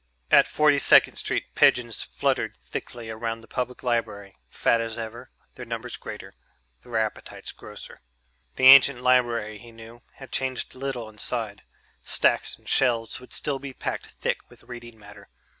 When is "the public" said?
3.41-3.83